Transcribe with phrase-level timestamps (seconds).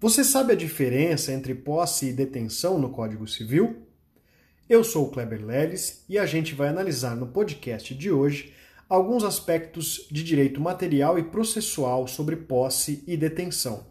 [0.00, 3.84] Você sabe a diferença entre posse e detenção no Código Civil?
[4.68, 8.54] Eu sou o Kleber Leles e a gente vai analisar no podcast de hoje
[8.88, 13.88] alguns aspectos de direito material e processual sobre posse e detenção.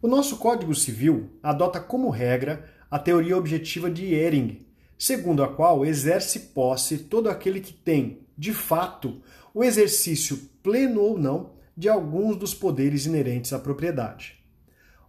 [0.00, 4.64] O nosso Código Civil adota como regra a teoria objetiva de Ehring,
[4.96, 9.20] segundo a qual exerce posse todo aquele que tem, de fato,
[9.52, 14.42] o exercício pleno ou não de alguns dos poderes inerentes à propriedade.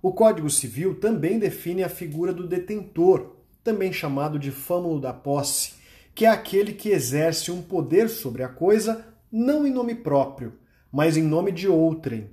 [0.02, 5.73] O Código Civil também define a figura do detentor, também chamado de fâmulo da posse,
[6.14, 10.54] que é aquele que exerce um poder sobre a coisa não em nome próprio,
[10.92, 12.30] mas em nome de outrem.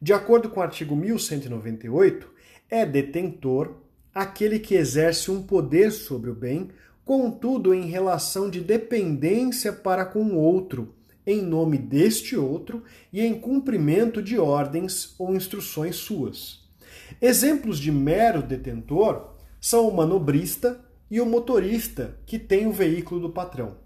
[0.00, 2.30] De acordo com o artigo 1198,
[2.70, 3.74] é detentor
[4.14, 6.68] aquele que exerce um poder sobre o bem,
[7.04, 10.94] contudo em relação de dependência para com o outro,
[11.28, 12.82] em nome deste outro
[13.12, 16.66] e em cumprimento de ordens ou instruções suas.
[17.20, 20.80] Exemplos de mero detentor são o manobrista
[21.10, 23.76] e o motorista que tem o veículo do patrão.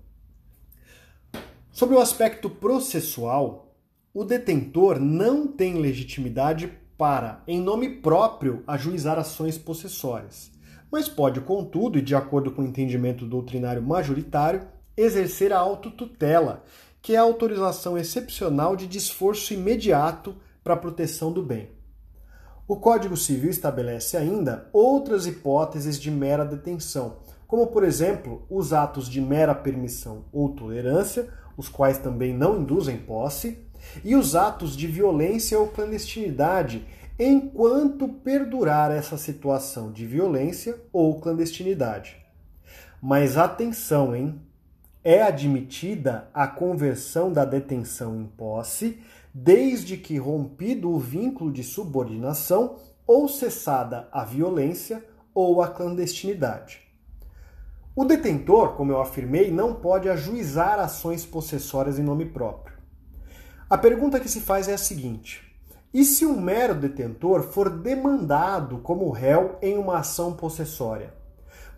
[1.72, 3.74] Sobre o aspecto processual,
[4.14, 10.52] o detentor não tem legitimidade para, em nome próprio, ajuizar ações possessórias,
[10.92, 16.62] mas pode, contudo, e de acordo com o entendimento doutrinário majoritário, exercer a autotutela,
[17.02, 21.68] que é a autorização excepcional de desforço imediato para a proteção do bem.
[22.68, 29.08] O Código Civil estabelece ainda outras hipóteses de mera detenção, como, por exemplo, os atos
[29.08, 33.58] de mera permissão ou tolerância, os quais também não induzem posse,
[34.04, 36.86] e os atos de violência ou clandestinidade,
[37.18, 42.16] enquanto perdurar essa situação de violência ou clandestinidade.
[43.02, 44.40] Mas atenção, hein?
[45.04, 49.02] É admitida a conversão da detenção em posse,
[49.34, 56.80] desde que rompido o vínculo de subordinação ou cessada a violência ou a clandestinidade.
[57.96, 62.76] O detentor, como eu afirmei, não pode ajuizar ações possessórias em nome próprio.
[63.68, 65.52] A pergunta que se faz é a seguinte:
[65.92, 71.12] e se um mero detentor for demandado como réu em uma ação possessória?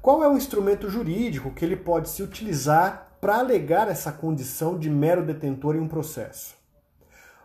[0.01, 4.91] Qual é o instrumento jurídico que ele pode se utilizar para alegar essa condição de
[4.91, 6.55] mero detentor em um processo.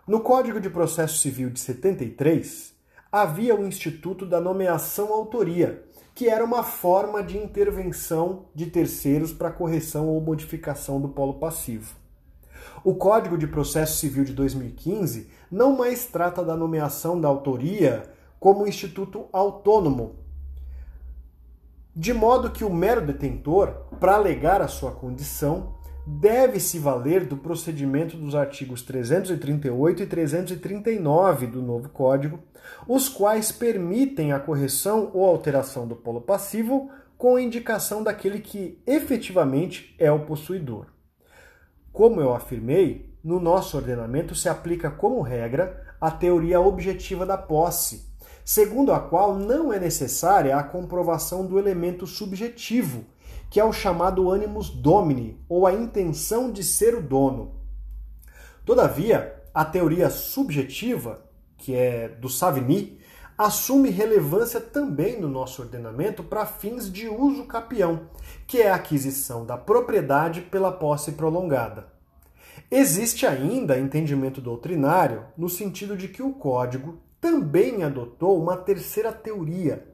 [0.06, 2.74] No Código de Processo Civil de 73,
[3.10, 9.54] havia o Instituto da Nomeação Autoria, que era uma forma de intervenção de terceiros para
[9.54, 11.96] correção ou modificação do polo passivo.
[12.84, 18.04] O Código de Processo Civil de 2015 não mais trata da nomeação da autoria
[18.38, 20.18] como instituto autônomo,
[22.00, 25.76] de modo que o mero detentor, para alegar a sua condição,
[26.08, 32.40] deve se valer do procedimento dos artigos 338 e 339 do novo Código,
[32.88, 39.94] os quais permitem a correção ou alteração do polo passivo com indicação daquele que efetivamente
[40.00, 40.86] é o possuidor.
[41.92, 48.09] Como eu afirmei, no nosso ordenamento se aplica como regra a teoria objetiva da posse,
[48.50, 53.06] segundo a qual não é necessária a comprovação do elemento subjetivo,
[53.48, 57.52] que é o chamado animus domini, ou a intenção de ser o dono.
[58.66, 61.24] Todavia, a teoria subjetiva,
[61.60, 63.00] que é do Savigny,
[63.38, 68.10] assume relevância também no nosso ordenamento para fins de uso capião,
[68.48, 71.86] que é a aquisição da propriedade pela posse prolongada.
[72.72, 79.86] Existe ainda entendimento doutrinário no sentido de que o Código também adotou uma terceira teoria,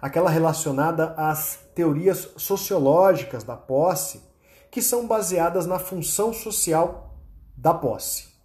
[0.00, 4.22] aquela relacionada às teorias sociológicas da posse,
[4.70, 7.16] que são baseadas na função social
[7.56, 8.36] da posse.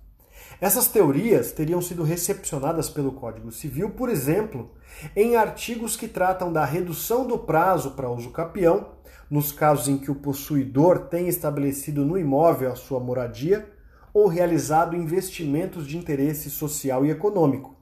[0.61, 4.71] Essas teorias teriam sido recepcionadas pelo Código Civil, por exemplo,
[5.15, 8.91] em artigos que tratam da redução do prazo para uso capião,
[9.29, 13.67] nos casos em que o possuidor tem estabelecido no imóvel a sua moradia
[14.13, 17.80] ou realizado investimentos de interesse social e econômico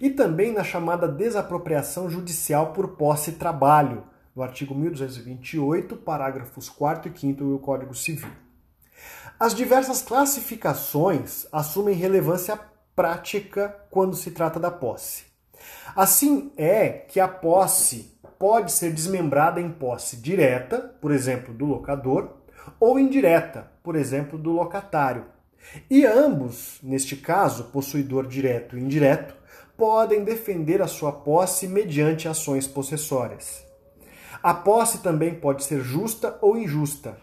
[0.00, 7.10] e também na chamada desapropriação judicial por posse e trabalho, no artigo 1228, parágrafos 4
[7.14, 8.30] e 5 do Código Civil.
[9.38, 12.58] As diversas classificações assumem relevância
[12.94, 15.24] prática quando se trata da posse.
[15.94, 22.36] Assim é que a posse pode ser desmembrada em posse direta, por exemplo, do locador,
[22.80, 25.26] ou indireta, por exemplo, do locatário.
[25.90, 29.34] E ambos, neste caso, possuidor direto e indireto,
[29.76, 33.64] podem defender a sua posse mediante ações possessórias.
[34.42, 37.18] A posse também pode ser justa ou injusta.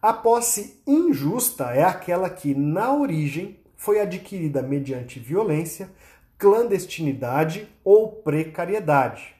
[0.00, 5.90] A posse injusta é aquela que, na origem, foi adquirida mediante violência
[6.38, 9.34] clandestinidade ou precariedade.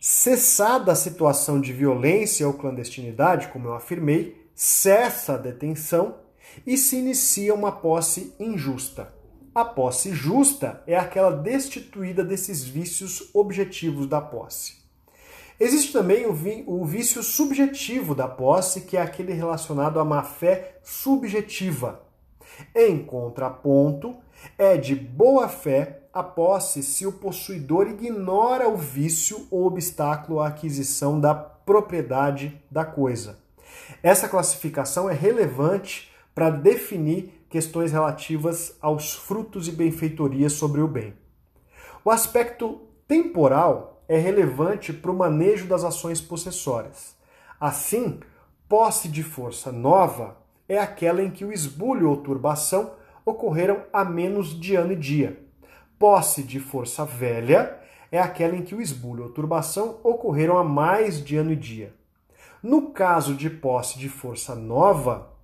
[0.00, 6.16] Cessada a situação de violência ou clandestinidade, como eu afirmei, cessa a detenção
[6.66, 9.12] e se inicia uma posse injusta.
[9.56, 14.76] A posse justa é aquela destituída desses vícios objetivos da posse.
[15.58, 22.02] Existe também o, vício subjetivo da posse, que é aquele relacionado à má-fé subjetiva.
[22.74, 24.14] Em contraponto,
[24.58, 30.48] é de boa fé a posse se o possuidor ignora o vício ou obstáculo à
[30.48, 33.38] aquisição da propriedade da coisa.
[34.02, 41.14] Essa classificação é relevante para definir questões relativas aos frutos e benfeitorias sobre o bem.
[42.04, 47.16] O aspecto temporal é relevante para o manejo das ações possessórias.
[47.60, 48.20] Assim,
[48.68, 50.36] posse de força nova
[50.68, 52.92] é aquela em que o esbulho ou turbação
[53.24, 55.44] ocorreram a menos de ano e dia.
[55.98, 57.78] Posse de força velha
[58.10, 61.94] é aquela em que o esbulho ou turbação ocorreram a mais de ano e dia.
[62.62, 65.35] No caso de posse de força nova,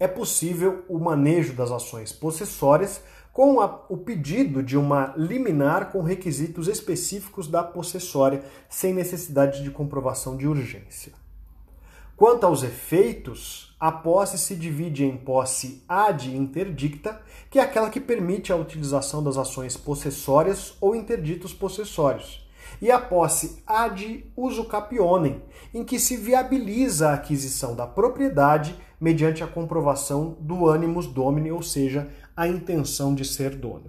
[0.00, 3.02] é possível o manejo das ações possessórias
[3.32, 9.70] com a, o pedido de uma liminar com requisitos específicos da possessória, sem necessidade de
[9.70, 11.12] comprovação de urgência.
[12.16, 17.20] Quanto aos efeitos, a posse se divide em posse ad interdicta,
[17.50, 22.46] que é aquela que permite a utilização das ações possessórias ou interditos possessórios,
[22.80, 29.46] e a posse ad usucapionem, em que se viabiliza a aquisição da propriedade mediante a
[29.46, 33.84] comprovação do animus domini, ou seja, a intenção de ser dono.